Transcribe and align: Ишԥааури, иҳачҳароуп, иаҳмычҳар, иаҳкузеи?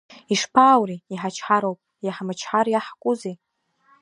Ишԥааури, 0.33 1.03
иҳачҳароуп, 1.13 1.79
иаҳмычҳар, 2.05 2.67
иаҳкузеи? 2.69 3.35